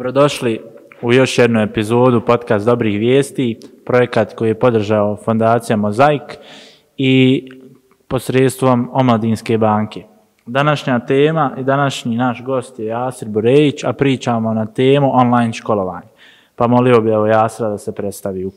[0.00, 0.60] Dobrodošli
[1.02, 6.22] u još jednu epizodu podcast Dobrih vijesti, projekat koji je podržao Fondacija Mozaik
[6.96, 7.44] i
[8.08, 10.04] posredstvom Omladinske banke.
[10.46, 16.08] Današnja tema i današnji naš gost je Jasir Burejić, a pričamo na temu online školovanje.
[16.56, 18.50] Pa molio bi evo Jasira da se predstavi.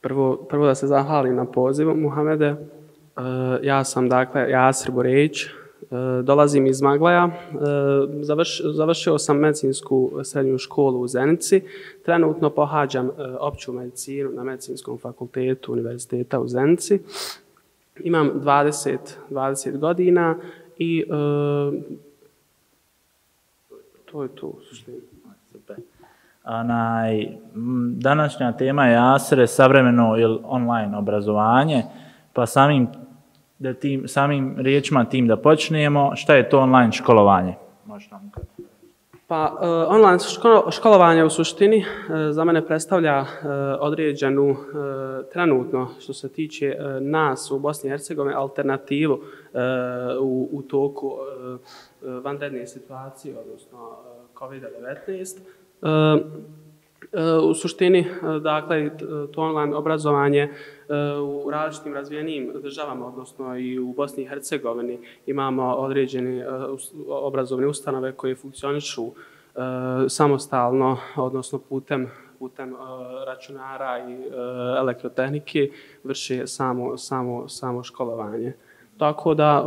[0.00, 2.46] Prvo, prvo da se zahvalim na pozivu, Muhamede.
[2.46, 2.56] E,
[3.62, 5.46] ja sam, dakle, Jasir Burejić,
[5.90, 7.30] E, dolazim iz Maglaja, e,
[8.22, 11.62] Završ, završio sam medicinsku srednju školu u Zenici,
[12.04, 13.10] trenutno pohađam e,
[13.40, 17.00] opću medicinu na medicinskom fakultetu Univerziteta u Zenici.
[18.00, 18.98] Imam 20,
[19.30, 20.36] 20 godina
[20.78, 21.04] i
[24.04, 24.98] to je to u suštini.
[26.42, 27.28] Anaj,
[27.96, 31.82] današnja tema je ASRE, savremeno ili online obrazovanje,
[32.32, 32.88] pa samim
[33.64, 37.54] da tim, samim riječima tim da počnemo, šta je to online školovanje?
[37.86, 38.30] Možda nam
[39.26, 41.84] Pa, uh, online školo, školovanje u suštini uh,
[42.30, 43.26] za mene predstavlja uh,
[43.80, 44.56] određenu uh,
[45.32, 49.20] trenutno, što se tiče uh, nas u Bosni i Hercegovini, alternativu uh,
[50.20, 55.38] u, u toku uh, vanredne situacije, odnosno uh, COVID-19.
[57.50, 58.06] U suštini, e,
[58.40, 58.90] dakle,
[59.32, 60.50] to online obrazovanje e,
[61.18, 66.46] u različitim razvijenim državama, odnosno i u Bosni i Hercegovini, imamo određene e,
[67.08, 69.10] obrazovne ustanove koje funkcionišu
[70.08, 72.74] samostalno, odnosno putem putem
[73.26, 74.16] računara i
[74.78, 75.70] elektrotehnike
[76.04, 78.52] vrši samo, samo, samo školovanje.
[78.98, 79.64] Tako da,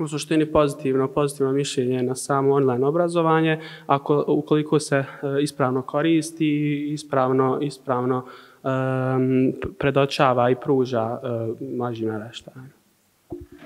[0.00, 5.06] u suštini pozitivno, pozitivno mišljenje na samo online obrazovanje, ako, ukoliko se e,
[5.42, 8.24] ispravno koristi ispravno, ispravno
[8.62, 12.68] um, predočava i pruža uh, mlađim naraštajima.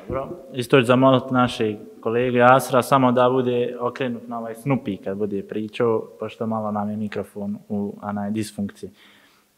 [0.08, 0.28] Dobro.
[0.52, 5.42] Isto ću zamoliti naše kolege Asra, samo da bude okrenut na ovaj snupi kad bude
[5.42, 8.90] pričao, pošto malo nam je mikrofon u anaj disfunkciji.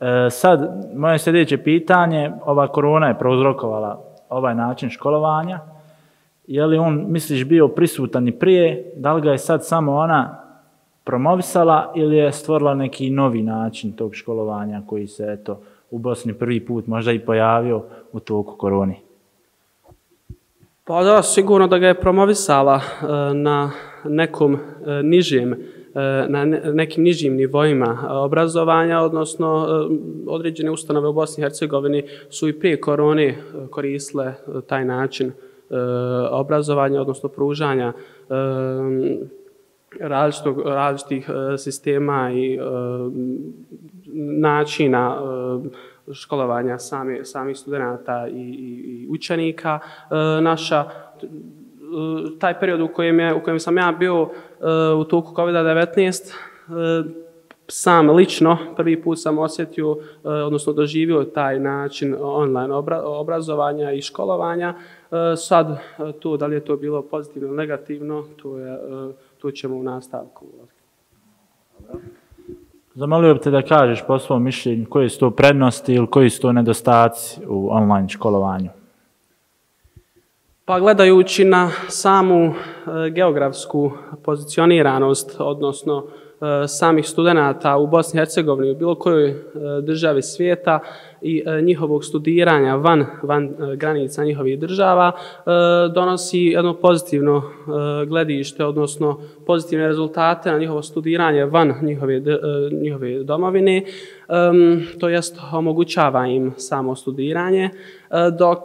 [0.00, 5.60] E, sad, moje sljedeće pitanje, ova korona je prouzrokovala ovaj način školovanja,
[6.46, 10.42] je li on, misliš, bio prisutan i prije, da li ga je sad samo ona
[11.04, 16.66] promovisala ili je stvorila neki novi način tog školovanja koji se eto, u Bosni prvi
[16.66, 18.96] put možda i pojavio u toku koroni?
[20.84, 23.70] Pa da, sigurno da ga je promovisala e, na
[24.04, 24.58] nekom e,
[25.02, 25.56] nižem, e,
[26.28, 29.94] na nekim nižim nivoima obrazovanja, odnosno e,
[30.26, 33.36] određene ustanove u Bosni i Hercegovini su i prije korone
[33.70, 34.34] koristile e,
[34.66, 35.32] taj način
[35.70, 38.34] Eh, obrazovanja, odnosno pružanja eh,
[40.00, 42.58] različitog, različitih eh, sistema i
[44.40, 45.20] načina
[46.12, 49.78] školovanja sami, samih studenta i, i, i učenika.
[50.40, 50.84] Naša
[52.38, 54.30] taj period u kojem, je, u kojem sam ja bio uh,
[54.98, 56.32] u toku COVID-19,
[56.68, 57.06] uh,
[57.68, 64.02] sam lično prvi put sam osjetio, uh, odnosno doživio taj način online obra obrazovanja i
[64.02, 64.74] školovanja.
[65.10, 68.78] E, sad, e, to, da li je to bilo pozitivno ili negativno, to, je, e,
[69.38, 70.46] to ćemo u nastavku.
[72.94, 76.42] Zamolio bih te da kažeš po svom mišljenju koje su to prednosti ili koji su
[76.42, 78.68] to nedostaci u online školovanju?
[80.64, 82.54] Pa gledajući na samu
[83.12, 83.90] geografsku
[84.24, 86.06] pozicioniranost, odnosno
[86.40, 89.36] Eh, samih studenta u Bosni i Hercegovini, u bilo kojoj eh,
[89.82, 90.80] državi svijeta,
[91.22, 95.12] i eh, njihovog studiranja van, van granica njihovih država
[95.94, 97.42] donosi jedno pozitivno
[98.06, 102.22] gledište, odnosno pozitivne rezultate na njihovo studiranje van njihove,
[102.82, 103.82] njihove domovine,
[105.00, 107.70] to jest omogućava im samo studiranje,
[108.38, 108.60] dok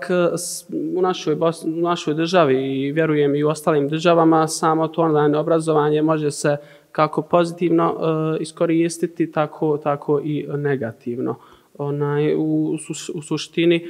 [0.98, 1.34] u našoj,
[1.66, 6.58] u našoj državi i vjerujem i u ostalim državama samo to online obrazovanje može se
[6.92, 11.36] kako pozitivno e, iskoristiti, tako, tako i negativno
[11.78, 12.78] onaj u,
[13.14, 13.86] u suštini e,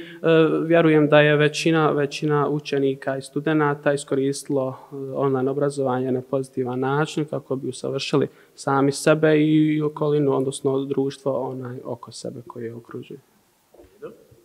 [0.64, 7.24] vjerujem da je većina većina učenika i studenata iskoristilo e, online obrazovanje na pozitivan način
[7.24, 13.20] kako bi usavršili sami sebe i okolinu odnosno društvo onaj oko sebe koje je okružuje.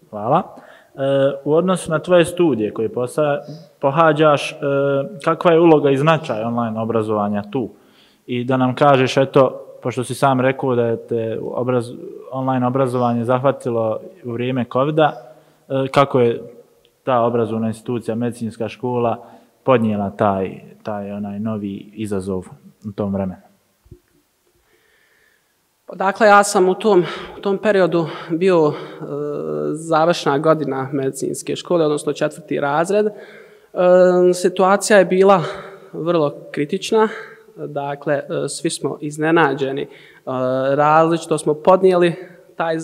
[0.10, 0.56] Hvala.
[0.96, 1.00] E,
[1.46, 3.40] u odnosu na tvoje studije koje posa,
[3.82, 4.56] pohađaš, e,
[5.24, 7.70] kakva je uloga i značaj online obrazovanja tu?
[8.28, 11.92] I da nam kažeš, eto, pošto si sam rekao da je te obraz,
[12.32, 15.12] online obrazovanje zahvatilo u vrijeme covid e,
[15.94, 16.42] kako je
[17.04, 19.26] ta obrazovna institucija, medicinska škola,
[19.64, 22.46] podnijela taj, taj onaj novi izazov
[22.86, 23.42] u tom vremenu?
[25.86, 27.04] Pa dakle, ja sam u tom,
[27.38, 28.74] u tom periodu bio e,
[29.72, 33.06] završna godina medicinske škole, odnosno četvrti razred.
[33.06, 33.14] E,
[34.34, 35.44] situacija je bila
[35.94, 37.08] vrlo kritična,
[37.68, 39.88] dakle, e, svi smo iznenađeni, e,
[40.76, 42.14] različito smo podnijeli
[42.56, 42.80] taj, e,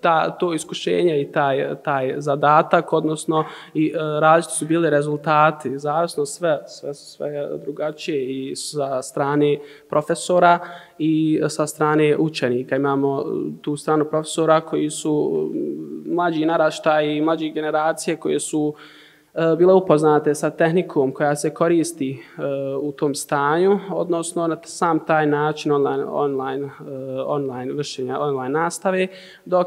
[0.00, 3.44] ta, to iskušenje i taj, taj zadatak, odnosno
[3.74, 9.58] i različiti su bili rezultati, zavisno sve, sve sve drugačije i sa strane
[9.88, 10.58] profesora
[10.98, 12.76] i sa strane učenika.
[12.76, 13.24] Imamo
[13.62, 15.30] tu stranu profesora koji su
[16.06, 18.74] mlađi naraštaj i mlađi generacije koje su uh,
[19.36, 22.42] E, bile upoznate sa tehnikom koja se koristi e,
[22.80, 26.70] u tom stanju, odnosno na sam taj način online, online, e,
[27.26, 29.06] online vršenja, online nastave,
[29.44, 29.66] dok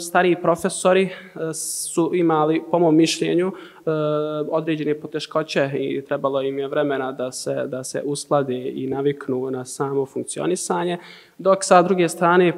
[0.00, 1.08] stariji profesori
[1.54, 3.52] su imali, po mom mišljenju,
[3.90, 9.50] E, određene poteškoće i trebalo im je vremena da se, da se usklade i naviknu
[9.50, 10.98] na samo funkcionisanje,
[11.38, 12.54] dok sa druge strane e,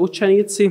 [0.00, 0.70] učenici e,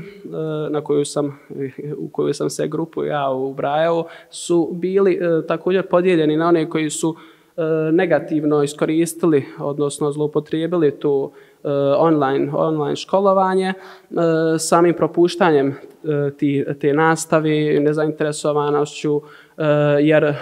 [0.70, 1.40] na koju sam,
[2.06, 7.16] u koju sam se grupu ja ubrajao su bili također podijeljeni na one koji su
[7.92, 11.32] negativno iskoristili, odnosno zloupotrijebili tu
[11.98, 13.74] online, online školovanje,
[14.60, 15.76] samim propuštanjem
[16.08, 19.22] Eh, ti, te nastavi, nezainteresovanošću,
[19.58, 19.64] eh,
[20.02, 20.34] jer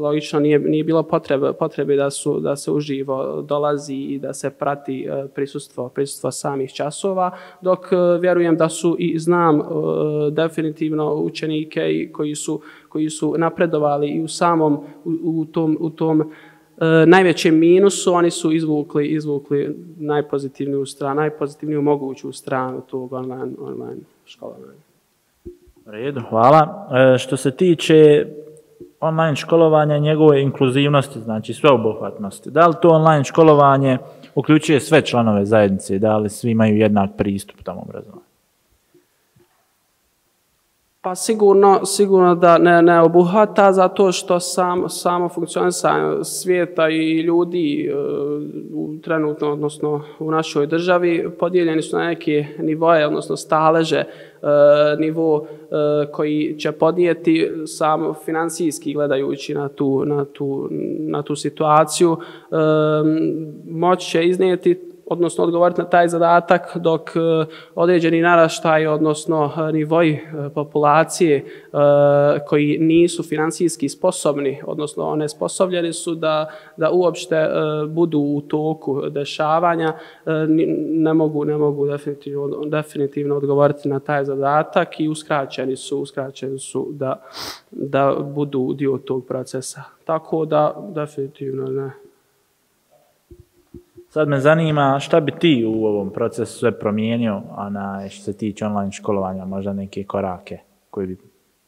[0.00, 4.50] logično nije, nije bilo potrebe, potrebe da, su, da se uživo dolazi i da se
[4.50, 7.30] prati eh, prisustvo, prisustvo samih časova,
[7.60, 7.78] dok
[8.20, 9.62] vjerujem da su i znam
[10.30, 14.74] definitivno učenike koji su, koji su napredovali i u samom
[15.04, 16.32] u, u tom, u tom
[16.80, 24.00] Eh, najvećem minusu oni su izvukli izvukli najpozitivniju stranu, najpozitivniju moguću stranu tog online, online
[24.24, 24.88] školovanja.
[25.86, 26.88] Redu, hvala.
[27.14, 28.26] E, što se tiče
[29.00, 32.50] online školovanja njegove inkluzivnosti, znači sveobuhvatnosti.
[32.50, 33.98] Da li to online školovanje
[34.34, 38.27] uključuje sve članove zajednice, da li svi imaju jednak pristup tom obrazovanju?
[41.00, 47.90] Pa sigurno, sigurno da ne, ne obuhvata zato što sam, samo funkcionisanje svijeta i ljudi
[47.90, 47.94] e,
[49.02, 54.06] trenutno, odnosno u našoj državi, podijeljeni su na neke nivoje, odnosno staleže, e,
[54.98, 60.68] nivo e, koji će podnijeti samo financijski gledajući na tu, na tu,
[60.98, 62.56] na tu situaciju, e,
[63.70, 67.20] moć će iznijeti odnosno odgovoriti na taj zadatak dok e,
[67.74, 70.20] određeni naraštaj, odnosno e, nivoji e,
[70.54, 71.44] populacije e,
[72.46, 77.48] koji nisu financijski sposobni, odnosno one sposobljeni su da, da uopšte
[77.88, 79.92] budu u toku dešavanja,
[80.88, 86.88] ne mogu, ne mogu definitivno, definitivno odgovoriti na taj zadatak i uskraćeni su, uskraćeni su
[86.90, 87.22] da,
[87.70, 89.82] da budu dio tog procesa.
[90.04, 92.07] Tako da definitivno ne.
[94.10, 98.32] Sad me zanima šta bi ti u ovom procesu sve promijenio, a na što se
[98.32, 100.58] tiče online školovanja, možda neke korake
[100.90, 101.16] koji bi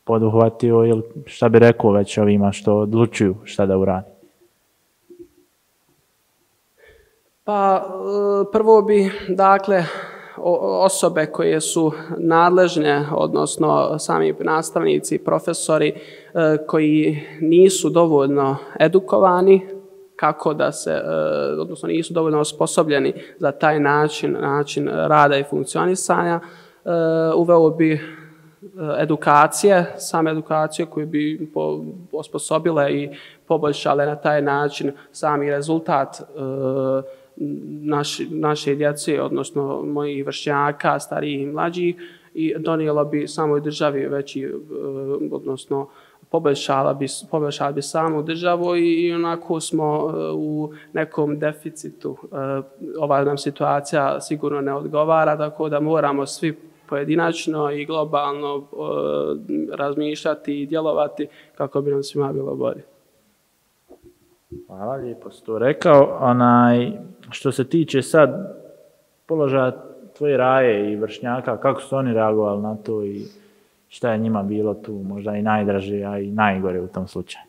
[0.04, 4.10] poduhvatio ili šta bi rekao već ovima što odlučuju šta da uradi?
[7.44, 9.84] Pa e, prvo bi, dakle,
[10.82, 15.96] osobe koje su nadležne, odnosno sami nastavnici, profesori, e,
[16.66, 19.79] koji nisu dovoljno edukovani,
[20.20, 21.00] kako da se, e,
[21.60, 26.90] odnosno nisu dovoljno osposobljeni za taj način, način rada i funkcionisanja, e,
[27.36, 28.00] uveo bi e,
[28.98, 31.50] edukacije, same edukacije koje bi
[32.12, 33.10] osposobile i
[33.46, 36.24] poboljšale na taj način sami rezultat e,
[37.82, 41.96] naš, naše djece, odnosno mojih vršnjaka, starijih i mlađih,
[42.34, 44.50] i donijelo bi samoj državi veći, e,
[45.30, 45.88] odnosno,
[46.30, 52.10] poboljšala bi, poboljšala bi samu državu i, i onako smo uh, u nekom deficitu.
[52.10, 52.64] Uh,
[52.98, 56.58] ova nam situacija sigurno ne odgovara, tako da moramo svi
[56.88, 58.66] pojedinačno i globalno uh,
[59.74, 62.82] razmišljati i djelovati kako bi nam svima bilo bolje.
[64.66, 66.18] Hvala, lijepo si to rekao.
[66.20, 66.92] Onaj,
[67.30, 68.56] što se tiče sad
[69.26, 69.72] položaja
[70.18, 73.24] tvoje raje i vršnjaka, kako su oni reagovali na to i
[73.90, 77.44] šta je njima bilo tu možda i najdraže, a i najgore u tom slučaju?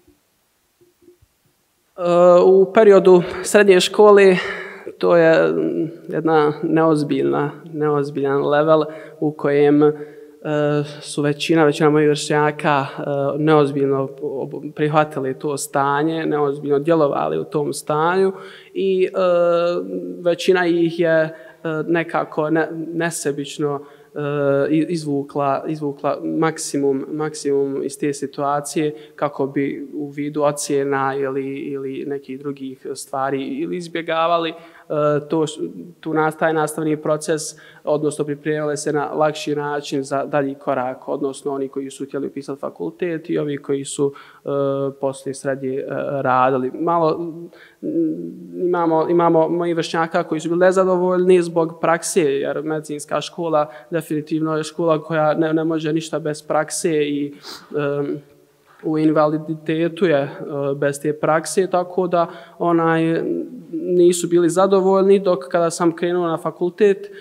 [1.97, 2.01] E,
[2.45, 4.35] u periodu srednje škole
[4.97, 5.53] to je
[6.09, 8.83] jedna neozbiljna, neozbiljan level
[9.19, 9.91] u kojem uh,
[11.01, 13.03] su većina, većina mojih vršnjaka e,
[13.37, 14.09] neozbiljno
[14.75, 18.33] prihvatili to stanje, neozbiljno djelovali u tom stanju
[18.73, 19.07] i
[20.23, 21.35] većina ih je
[21.87, 30.43] nekako ne, nesebično Eh, izvukla, izvukla maksimum, maksimum iz te situacije kako bi u vidu
[30.43, 34.57] ocjena ili, ili nekih drugih stvari ili izbjegavali uh,
[34.91, 35.45] Eh, to,
[35.99, 37.41] tu nastaje nastavni proces,
[37.83, 42.59] odnosno pripremile se na lakši način za dalji korak, odnosno oni koji su htjeli upisati
[42.59, 44.13] fakultet i ovi koji su
[44.45, 44.49] e,
[45.01, 46.71] poslije srednje uh, radili.
[46.71, 53.71] Malo mm, imamo, imamo moji vršnjaka koji su bili nezadovoljni zbog prakse, jer medicinska škola
[53.89, 57.33] definitivno je škola koja ne, ne može ništa bez prakse i
[57.75, 58.31] e,
[58.83, 60.29] u invaliditetu je e,
[60.75, 63.23] bez te prakse, tako da onaj
[63.71, 67.11] nisu bili zadovoljni, dok kada sam krenuo na fakultet, e,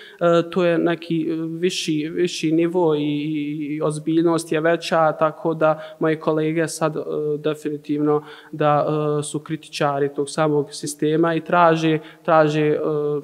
[0.50, 6.68] to je neki viši, viši nivo i, i ozbiljnost je veća, tako da moje kolege
[6.68, 7.00] sad e,
[7.38, 8.86] definitivno da
[9.22, 12.78] su kritičari tog samog sistema i traže, traže,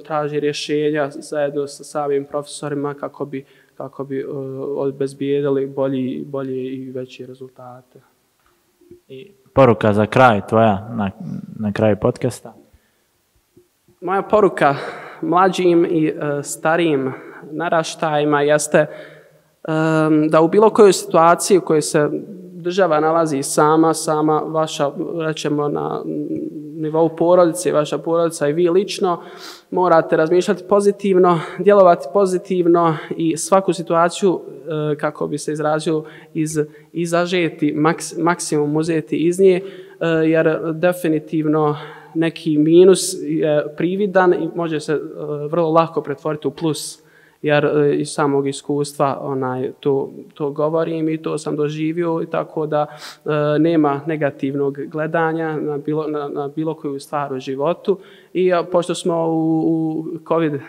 [0.05, 3.45] traže rješenja zajedno sa samim profesorima kako bi
[3.76, 4.37] kako bi uh,
[4.76, 8.16] obezbijedili bolji, bolje i veće rezultate.
[9.09, 11.11] I poruka za kraj tvoja na,
[11.59, 12.55] na kraju podcasta?
[14.01, 14.75] Moja poruka
[15.23, 17.13] mlađim i uh, starijim
[17.53, 18.87] naraštajima jeste
[19.69, 22.09] um, da u bilo kojoj situaciji u kojoj se
[22.53, 24.91] država nalazi sama, sama vaša,
[25.27, 26.03] rećemo na
[26.87, 29.23] nivou porodice, vaša porodica i vi lično,
[29.71, 34.40] morate razmišljati pozitivno, djelovati pozitivno i svaku situaciju,
[34.93, 36.59] e, kako bi se izrazio, iz,
[36.93, 41.76] izažeti, maks, maksimum uzeti iz nje, e, jer definitivno
[42.14, 44.99] neki minus je prividan i može se e,
[45.50, 47.06] vrlo lako pretvoriti u plus
[47.47, 52.67] jer e, iz samog iskustva onaj to, to govorim i to sam doživio i tako
[52.67, 57.99] da e, nema negativnog gledanja na bilo, na, na bilo koju stvar u životu.
[58.33, 60.61] I a, pošto smo u, u COVID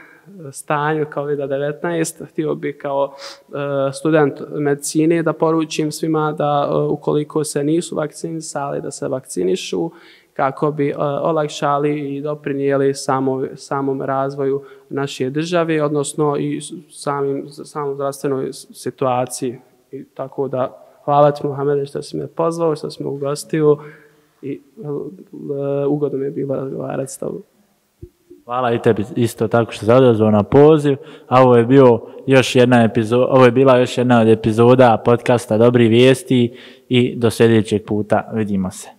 [0.51, 3.53] stanju COVID-19, htio bih kao e,
[3.93, 9.91] student medicine da poručim svima da e, ukoliko se nisu vakcinisali, da se vakcinišu
[10.37, 17.95] kako bi uh, olakšali i doprinijeli samo, samom razvoju naše države, odnosno i samim, samom
[17.95, 19.57] zdravstvenoj situaciji.
[19.91, 23.77] I tako da, hvala ti Mohamede što si me pozvao, što si me ugostio
[24.41, 25.11] i uh,
[25.89, 27.43] ugodno mi je bilo razgovarati s tobom.
[28.45, 30.97] Hvala i tebi isto tako što se odazvao na poziv.
[31.27, 35.57] A ovo je bio još jedna epizoda, ovo je bila još jedna od epizoda podcasta
[35.57, 36.57] Dobri vijesti
[36.89, 38.96] i do sljedećeg puta vidimo se.